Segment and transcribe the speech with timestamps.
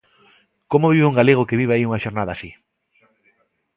[0.71, 2.51] Como vive un galego que vive aí unha xornada así?